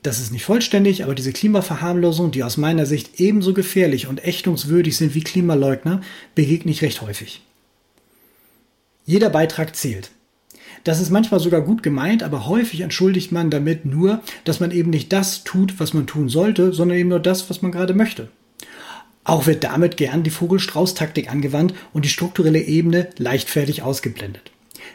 [0.03, 4.97] Das ist nicht vollständig, aber diese Klimaverharmlosung, die aus meiner Sicht ebenso gefährlich und ächtungswürdig
[4.97, 6.01] sind wie Klimaleugner,
[6.33, 7.41] begegne ich recht häufig.
[9.05, 10.09] Jeder Beitrag zählt.
[10.83, 14.89] Das ist manchmal sogar gut gemeint, aber häufig entschuldigt man damit nur, dass man eben
[14.89, 18.29] nicht das tut, was man tun sollte, sondern eben nur das, was man gerade möchte.
[19.23, 24.50] Auch wird damit gern die Vogelstrauß-Taktik angewandt und die strukturelle Ebene leichtfertig ausgeblendet.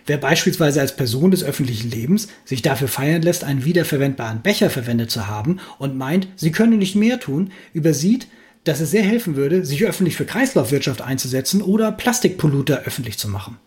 [0.07, 5.11] Wer beispielsweise als Person des öffentlichen Lebens sich dafür feiern lässt, einen wiederverwendbaren Becher verwendet
[5.11, 8.29] zu haben und meint, sie könne nicht mehr tun, übersieht,
[8.63, 13.59] dass es sehr helfen würde, sich öffentlich für Kreislaufwirtschaft einzusetzen oder Plastikpolluter öffentlich zu machen.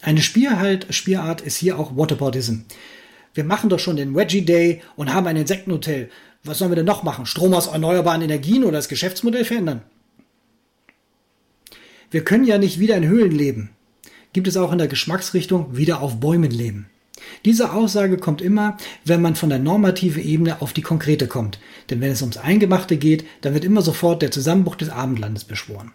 [0.00, 2.58] Eine Spielhalt, Spielart ist hier auch Whataboutism.
[3.32, 6.08] Wir machen doch schon den Wedgie Day und haben ein Insektenhotel.
[6.44, 7.26] Was sollen wir denn noch machen?
[7.26, 9.82] Strom aus erneuerbaren Energien oder das Geschäftsmodell verändern?
[12.12, 13.70] Wir können ja nicht wieder in Höhlen leben
[14.34, 16.86] gibt es auch in der Geschmacksrichtung wieder auf Bäumen leben.
[17.44, 21.58] Diese Aussage kommt immer, wenn man von der normativen Ebene auf die konkrete kommt.
[21.88, 25.92] Denn wenn es ums Eingemachte geht, dann wird immer sofort der Zusammenbruch des Abendlandes beschworen.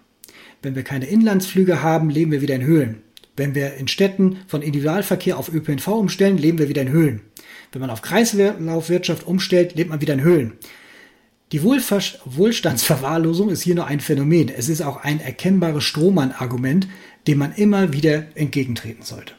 [0.62, 3.02] Wenn wir keine Inlandsflüge haben, leben wir wieder in Höhlen.
[3.36, 7.22] Wenn wir in Städten von Individualverkehr auf ÖPNV umstellen, leben wir wieder in Höhlen.
[7.72, 10.54] Wenn man auf Kreislaufwirtschaft umstellt, lebt man wieder in Höhlen.
[11.52, 14.50] Die Wohlstandsverwahrlosung ist hier nur ein Phänomen.
[14.50, 16.88] Es ist auch ein erkennbares Strohmann-Argument,
[17.28, 19.34] dem man immer wieder entgegentreten sollte.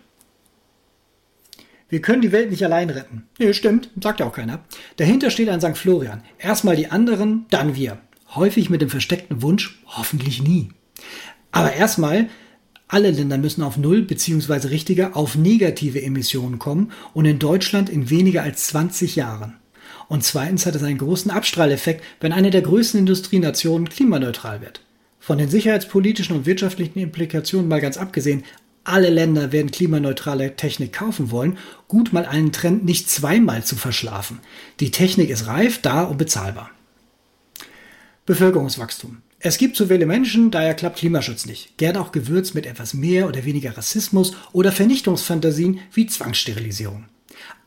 [1.89, 3.25] Wir können die Welt nicht allein retten.
[3.39, 4.65] Nee, stimmt, sagt ja auch keiner.
[4.97, 5.77] Dahinter steht ein St.
[5.77, 6.23] Florian.
[6.39, 7.99] Erstmal die anderen, dann wir.
[8.35, 10.69] Häufig mit dem versteckten Wunsch, hoffentlich nie.
[11.51, 12.29] Aber erstmal,
[12.87, 14.69] alle Länder müssen auf Null bzw.
[14.69, 19.57] richtiger auf negative Emissionen kommen und in Deutschland in weniger als 20 Jahren.
[20.09, 24.81] Und zweitens hat es einen großen Abstrahleffekt, wenn eine der größten Industrienationen klimaneutral wird.
[25.31, 28.43] Von den sicherheitspolitischen und wirtschaftlichen Implikationen mal ganz abgesehen,
[28.83, 34.41] alle Länder werden klimaneutrale Technik kaufen wollen, gut mal einen Trend nicht zweimal zu verschlafen.
[34.81, 36.73] Die Technik ist reif, da und bezahlbar.
[38.27, 39.19] Bevölkerungswachstum.
[39.39, 41.77] Es gibt zu viele Menschen, daher klappt Klimaschutz nicht.
[41.77, 47.05] Gern auch gewürzt mit etwas mehr oder weniger Rassismus oder Vernichtungsfantasien wie Zwangssterilisierung.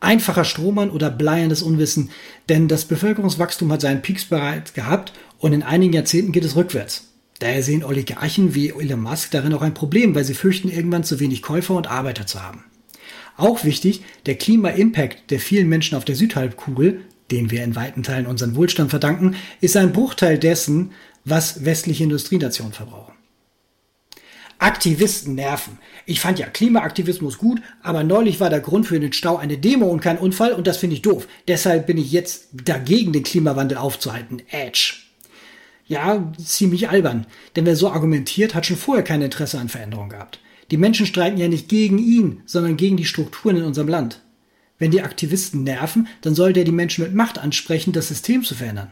[0.01, 2.09] Einfacher Strohmann oder bleierndes Unwissen,
[2.49, 7.12] denn das Bevölkerungswachstum hat seinen Peaks bereits gehabt und in einigen Jahrzehnten geht es rückwärts.
[7.39, 11.19] Daher sehen Oligarchen wie Elon Musk darin auch ein Problem, weil sie fürchten, irgendwann zu
[11.19, 12.63] wenig Käufer und Arbeiter zu haben.
[13.35, 18.27] Auch wichtig, der Klima-Impact der vielen Menschen auf der Südhalbkugel, den wir in weiten Teilen
[18.27, 20.91] unseren Wohlstand verdanken, ist ein Bruchteil dessen,
[21.25, 23.13] was westliche Industrienationen verbrauchen.
[24.59, 25.79] Aktivisten nerven.
[26.05, 29.87] Ich fand ja Klimaaktivismus gut, aber neulich war der Grund für den Stau eine Demo
[29.87, 31.27] und kein Unfall und das finde ich doof.
[31.47, 34.41] Deshalb bin ich jetzt dagegen, den Klimawandel aufzuhalten.
[34.49, 35.02] Edge
[35.85, 37.25] ja, ziemlich albern.
[37.55, 40.39] Denn wer so argumentiert, hat schon vorher kein Interesse an Veränderung gehabt.
[40.71, 44.21] Die Menschen streiten ja nicht gegen ihn, sondern gegen die Strukturen in unserem Land.
[44.79, 48.55] Wenn die Aktivisten nerven, dann soll der die Menschen mit Macht ansprechen, das System zu
[48.55, 48.91] verändern.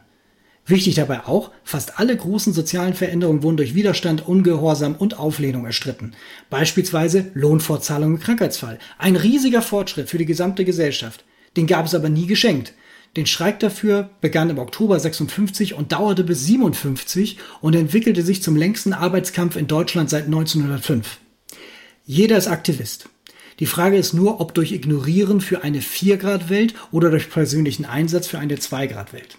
[0.65, 6.13] Wichtig dabei auch, fast alle großen sozialen Veränderungen wurden durch Widerstand, Ungehorsam und Auflehnung erstritten.
[6.49, 8.77] Beispielsweise Lohnfortzahlung im Krankheitsfall.
[8.99, 11.25] Ein riesiger Fortschritt für die gesamte Gesellschaft.
[11.57, 12.73] Den gab es aber nie geschenkt.
[13.17, 18.55] Den Streik dafür begann im Oktober 56 und dauerte bis 57 und entwickelte sich zum
[18.55, 21.17] längsten Arbeitskampf in Deutschland seit 1905.
[22.05, 23.09] Jeder ist Aktivist.
[23.59, 28.39] Die Frage ist nur, ob durch Ignorieren für eine 4-Grad-Welt oder durch persönlichen Einsatz für
[28.39, 29.37] eine 2-Grad-Welt.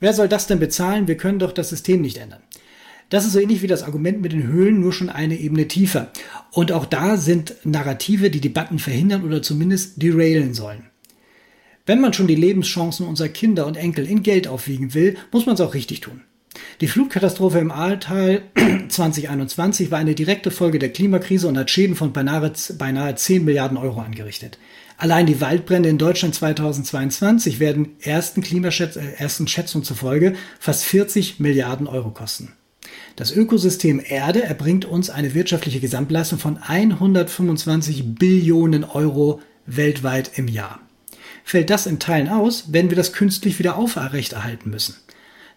[0.00, 1.06] Wer soll das denn bezahlen?
[1.06, 2.42] Wir können doch das System nicht ändern.
[3.10, 6.10] Das ist so ähnlich wie das Argument mit den Höhlen, nur schon eine Ebene tiefer.
[6.52, 10.89] Und auch da sind Narrative, die Debatten verhindern oder zumindest derailen sollen.
[11.86, 15.54] Wenn man schon die Lebenschancen unserer Kinder und Enkel in Geld aufwiegen will, muss man
[15.54, 16.22] es auch richtig tun.
[16.80, 18.42] Die Flutkatastrophe im Ahrtal
[18.88, 23.76] 2021 war eine direkte Folge der Klimakrise und hat Schäden von beinahe, beinahe 10 Milliarden
[23.76, 24.58] Euro angerichtet.
[24.96, 31.40] Allein die Waldbrände in Deutschland 2022 werden ersten, Klimaschätz äh, ersten Schätzungen zufolge fast 40
[31.40, 32.52] Milliarden Euro kosten.
[33.16, 40.80] Das Ökosystem Erde erbringt uns eine wirtschaftliche Gesamtleistung von 125 Billionen Euro weltweit im Jahr.
[41.50, 44.94] Fällt das in Teilen aus, werden wir das künstlich wieder aufrechterhalten müssen.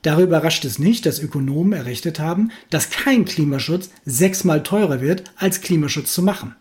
[0.02, 5.62] Darüber überrascht es nicht, dass Ökonomen errechnet haben, dass kein Klimaschutz sechsmal teurer wird, als
[5.62, 6.56] Klimaschutz zu machen.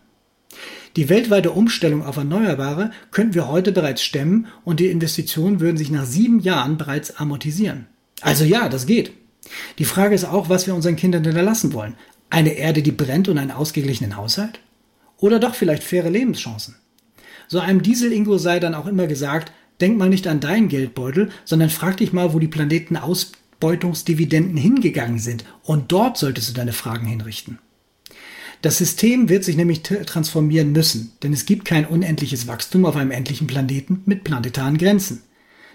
[0.97, 5.89] Die weltweite Umstellung auf Erneuerbare könnten wir heute bereits stemmen und die Investitionen würden sich
[5.89, 7.87] nach sieben Jahren bereits amortisieren.
[8.21, 9.13] Also ja, das geht.
[9.79, 11.95] Die Frage ist auch, was wir unseren Kindern hinterlassen wollen.
[12.29, 14.59] Eine Erde, die brennt und einen ausgeglichenen Haushalt?
[15.17, 16.75] Oder doch vielleicht faire Lebenschancen?
[17.47, 19.51] So einem Diesel-Ingo sei dann auch immer gesagt,
[19.81, 25.45] denk mal nicht an deinen Geldbeutel, sondern frag dich mal, wo die Planetenausbeutungsdividenden hingegangen sind.
[25.63, 27.59] Und dort solltest du deine Fragen hinrichten.
[28.61, 33.11] Das System wird sich nämlich transformieren müssen, denn es gibt kein unendliches Wachstum auf einem
[33.11, 35.21] endlichen Planeten mit planetaren Grenzen.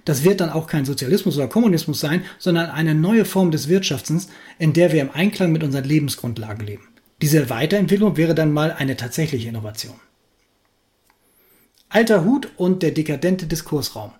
[0.06, 4.28] Das wird dann auch kein Sozialismus oder Kommunismus sein, sondern eine neue Form des Wirtschaftens,
[4.58, 6.88] in der wir im Einklang mit unseren Lebensgrundlagen leben.
[7.20, 9.96] Diese Weiterentwicklung wäre dann mal eine tatsächliche Innovation.
[11.90, 14.12] Alter Hut und der dekadente Diskursraum.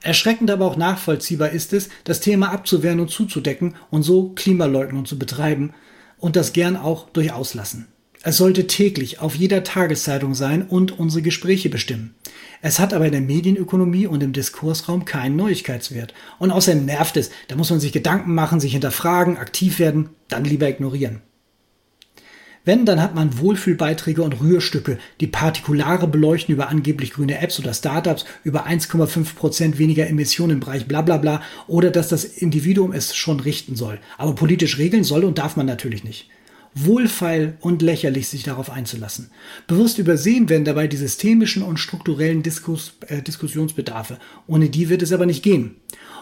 [0.00, 5.18] Erschreckend aber auch nachvollziehbar ist es, das Thema abzuwehren und zuzudecken und so Klimaleugnung zu
[5.18, 5.74] betreiben
[6.18, 7.88] und das gern auch durch Auslassen.
[8.22, 12.14] Es sollte täglich auf jeder Tageszeitung sein und unsere Gespräche bestimmen.
[12.62, 16.12] Es hat aber in der Medienökonomie und im Diskursraum keinen Neuigkeitswert.
[16.38, 17.30] Und außerdem nervt es.
[17.48, 21.22] Da muss man sich Gedanken machen, sich hinterfragen, aktiv werden, dann lieber ignorieren.
[22.70, 27.74] Wenn, dann hat man Wohlfühlbeiträge und Rührstücke, die Partikulare beleuchten über angeblich grüne Apps oder
[27.74, 32.92] Startups, über 1,5 Prozent weniger Emissionen im Bereich bla bla bla oder dass das Individuum
[32.92, 33.98] es schon richten soll.
[34.18, 36.28] Aber politisch regeln soll und darf man natürlich nicht
[36.72, 39.32] wohlfeil und lächerlich, sich darauf einzulassen.
[39.66, 44.18] Bewusst übersehen werden dabei die systemischen und strukturellen Diskus, äh, Diskussionsbedarfe.
[44.46, 45.74] Ohne die wird es aber nicht gehen.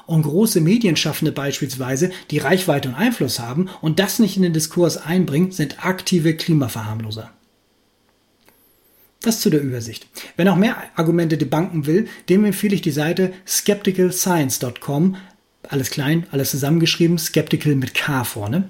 [0.08, 4.96] Und große Medienschaffende beispielsweise, die Reichweite und Einfluss haben und das nicht in den Diskurs
[4.96, 7.30] einbringen, sind aktive Klimaverharmloser.
[9.20, 10.06] Das zu der Übersicht.
[10.36, 15.16] Wer noch mehr Argumente debunken will, dem empfehle ich die Seite skepticalscience.com.
[15.68, 18.66] Alles klein, alles zusammengeschrieben, skeptical mit K vorne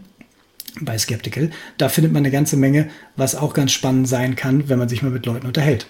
[0.81, 1.53] bei Skeptical.
[1.77, 5.03] Da findet man eine ganze Menge, was auch ganz spannend sein kann, wenn man sich
[5.03, 5.87] mal mit Leuten unterhält.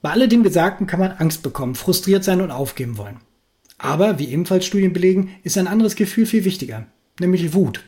[0.00, 3.20] Bei alledem Gesagten kann man Angst bekommen, frustriert sein und aufgeben wollen.
[3.78, 6.86] Aber, wie ebenfalls Studien belegen, ist ein anderes Gefühl viel wichtiger,
[7.20, 7.82] nämlich Wut.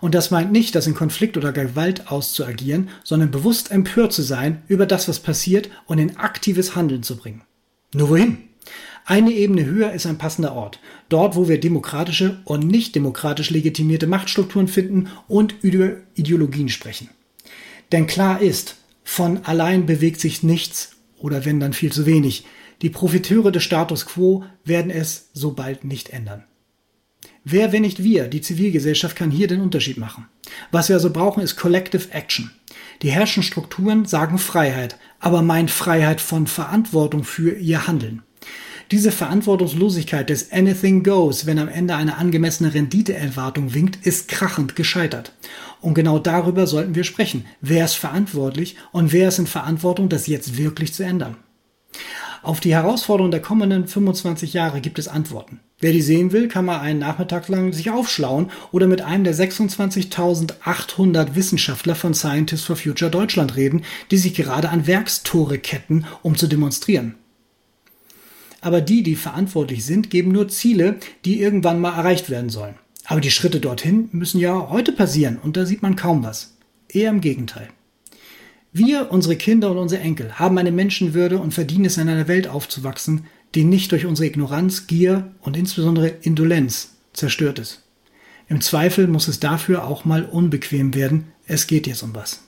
[0.00, 4.62] Und das meint nicht, das in Konflikt oder Gewalt auszuagieren, sondern bewusst empört zu sein
[4.68, 7.42] über das, was passiert und in aktives Handeln zu bringen.
[7.94, 8.38] Nur wohin?
[9.04, 10.78] Eine Ebene höher ist ein passender Ort.
[11.08, 17.08] Dort, wo wir demokratische und nicht demokratisch legitimierte Machtstrukturen finden und über Ideologien sprechen.
[17.92, 22.44] Denn klar ist, von allein bewegt sich nichts oder wenn dann viel zu wenig.
[22.82, 26.44] Die Profiteure des Status quo werden es so bald nicht ändern.
[27.44, 30.26] Wer, wenn nicht wir, die Zivilgesellschaft, kann hier den Unterschied machen?
[30.70, 32.50] Was wir also brauchen, ist Collective Action.
[33.02, 38.22] Die herrschenden Strukturen sagen Freiheit, aber meint Freiheit von Verantwortung für ihr Handeln.
[38.90, 45.32] Diese Verantwortungslosigkeit des Anything Goes, wenn am Ende eine angemessene Renditeerwartung winkt, ist krachend gescheitert.
[45.80, 47.46] Und genau darüber sollten wir sprechen.
[47.60, 51.36] Wer ist verantwortlich und wer ist in Verantwortung, das jetzt wirklich zu ändern?
[52.42, 55.60] Auf die Herausforderungen der kommenden 25 Jahre gibt es Antworten.
[55.78, 59.34] Wer die sehen will, kann mal einen Nachmittag lang sich aufschlauen oder mit einem der
[59.34, 66.36] 26.800 Wissenschaftler von Scientists for Future Deutschland reden, die sich gerade an Werkstore ketten, um
[66.36, 67.14] zu demonstrieren
[68.60, 72.74] aber die, die verantwortlich sind, geben nur Ziele, die irgendwann mal erreicht werden sollen.
[73.06, 76.56] Aber die Schritte dorthin müssen ja heute passieren und da sieht man kaum was.
[76.88, 77.68] Eher im Gegenteil.
[78.72, 82.46] Wir, unsere Kinder und unsere Enkel haben eine Menschenwürde und verdienen es, in einer Welt
[82.46, 83.24] aufzuwachsen,
[83.56, 87.82] die nicht durch unsere Ignoranz, Gier und insbesondere Indolenz zerstört ist.
[88.48, 91.32] Im Zweifel muss es dafür auch mal unbequem werden.
[91.46, 92.42] Es geht jetzt um was.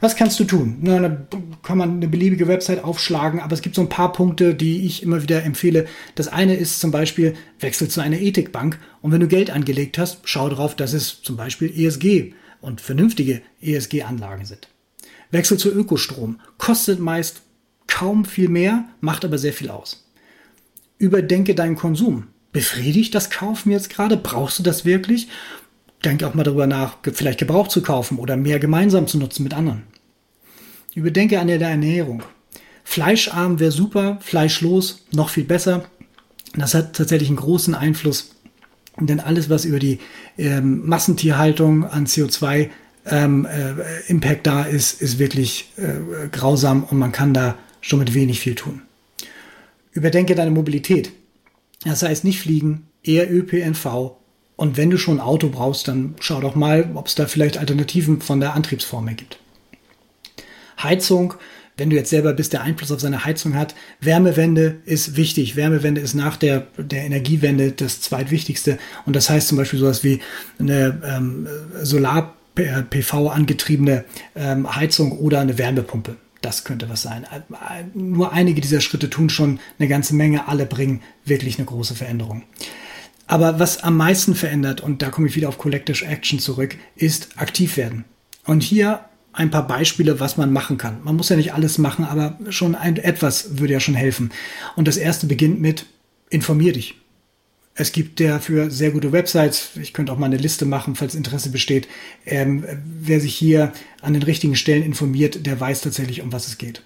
[0.00, 0.76] Was kannst du tun?
[0.82, 1.24] Na, da
[1.62, 5.02] kann man eine beliebige Website aufschlagen, aber es gibt so ein paar Punkte, die ich
[5.02, 5.86] immer wieder empfehle.
[6.14, 10.20] Das eine ist zum Beispiel, wechsel zu einer Ethikbank und wenn du Geld angelegt hast,
[10.24, 14.68] schau darauf, dass es zum Beispiel ESG und vernünftige ESG-Anlagen sind.
[15.34, 16.40] Wechsel zu Ökostrom.
[16.56, 17.42] Kostet meist
[17.86, 20.08] kaum viel mehr, macht aber sehr viel aus.
[20.98, 22.28] Überdenke deinen Konsum.
[22.52, 24.16] Befriedigt das Kaufen jetzt gerade?
[24.16, 25.28] Brauchst du das wirklich?
[26.04, 29.54] Denk auch mal darüber nach, vielleicht Gebrauch zu kaufen oder mehr gemeinsam zu nutzen mit
[29.54, 29.82] anderen.
[30.94, 32.22] Überdenke an der Ernährung.
[32.84, 35.86] Fleischarm wäre super, fleischlos noch viel besser.
[36.54, 38.36] Das hat tatsächlich einen großen Einfluss,
[39.00, 39.98] denn alles, was über die
[40.38, 42.70] ähm, Massentierhaltung an CO2
[43.06, 48.14] ähm, äh, Impact da ist, ist wirklich äh, grausam und man kann da schon mit
[48.14, 48.82] wenig viel tun.
[49.92, 51.12] Überdenke deine Mobilität.
[51.84, 54.16] Das heißt nicht fliegen, eher ÖPNV.
[54.56, 57.58] Und wenn du schon ein Auto brauchst, dann schau doch mal, ob es da vielleicht
[57.58, 59.38] Alternativen von der Antriebsform her gibt.
[60.82, 61.34] Heizung,
[61.76, 63.74] wenn du jetzt selber bist, der Einfluss auf seine Heizung hat.
[64.00, 65.56] Wärmewende ist wichtig.
[65.56, 68.78] Wärmewende ist nach der, der Energiewende das zweitwichtigste.
[69.06, 70.20] Und das heißt zum Beispiel sowas wie
[70.58, 71.48] eine ähm,
[72.56, 76.16] Solar-PV angetriebene ähm, Heizung oder eine Wärmepumpe.
[76.40, 77.26] Das könnte was sein.
[77.94, 80.46] Nur einige dieser Schritte tun schon eine ganze Menge.
[80.46, 82.42] Alle bringen wirklich eine große Veränderung.
[83.26, 87.38] Aber was am meisten verändert, und da komme ich wieder auf Collective Action zurück, ist
[87.38, 88.04] aktiv werden.
[88.44, 89.00] Und hier
[89.32, 91.02] ein paar Beispiele, was man machen kann.
[91.02, 94.30] Man muss ja nicht alles machen, aber schon ein, etwas würde ja schon helfen.
[94.76, 95.86] Und das erste beginnt mit
[96.28, 96.96] informier dich.
[97.76, 99.70] Es gibt dafür sehr gute Websites.
[99.82, 101.88] Ich könnte auch mal eine Liste machen, falls Interesse besteht.
[102.24, 106.56] Ähm, wer sich hier an den richtigen Stellen informiert, der weiß tatsächlich, um was es
[106.56, 106.82] geht.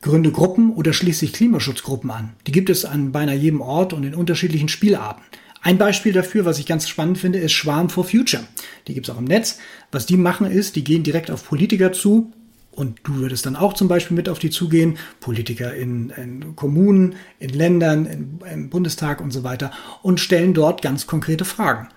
[0.00, 2.34] Gründe Gruppen oder schließlich Klimaschutzgruppen an.
[2.46, 5.24] Die gibt es an beinahe jedem Ort und in unterschiedlichen Spielarten.
[5.60, 8.44] Ein Beispiel dafür, was ich ganz spannend finde, ist Schwarm for Future.
[8.86, 9.58] Die gibt es auch im Netz.
[9.90, 12.32] Was die machen ist, die gehen direkt auf Politiker zu
[12.78, 17.16] und du würdest dann auch zum Beispiel mit auf die zugehen, Politiker in, in Kommunen,
[17.40, 19.72] in Ländern, in, im Bundestag und so weiter
[20.02, 21.88] und stellen dort ganz konkrete Fragen.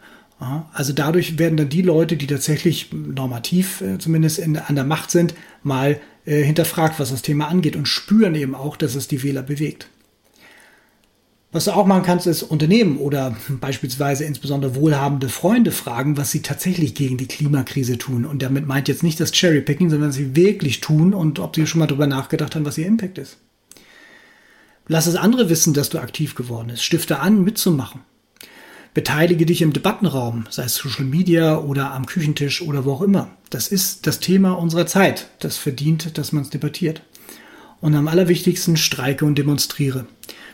[0.74, 5.12] Also dadurch werden dann die Leute, die tatsächlich normativ äh, zumindest in, an der Macht
[5.12, 9.22] sind, mal äh, hinterfragt, was das Thema angeht und spüren eben auch, dass es die
[9.22, 9.88] Wähler bewegt.
[11.54, 16.42] Was du auch machen kannst, ist Unternehmen oder beispielsweise insbesondere wohlhabende Freunde fragen, was sie
[16.42, 18.26] tatsächlich gegen die Klimakrise tun.
[18.26, 21.68] Und damit meint jetzt nicht das Cherrypicking, sondern was sie wirklich tun und ob sie
[21.68, 23.38] schon mal darüber nachgedacht haben, was ihr Impact ist.
[24.88, 26.84] Lass es andere wissen, dass du aktiv geworden bist.
[26.84, 28.02] Stifte an, mitzumachen.
[28.94, 33.30] Beteilige dich im Debattenraum, sei es Social Media oder am Küchentisch oder wo auch immer.
[33.50, 35.28] Das ist das Thema unserer Zeit.
[35.40, 37.02] Das verdient, dass man es debattiert.
[37.82, 40.08] Und am allerwichtigsten streike und demonstriere.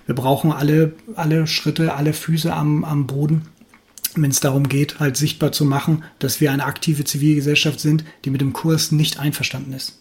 [0.08, 3.50] Wir brauchen alle, alle Schritte, alle Füße am, am Boden,
[4.16, 8.30] wenn es darum geht, halt sichtbar zu machen, dass wir eine aktive Zivilgesellschaft sind, die
[8.30, 10.00] mit dem Kurs nicht einverstanden ist.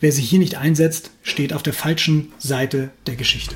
[0.00, 3.54] Wer sich hier nicht einsetzt, steht auf der falschen Seite der Geschichte.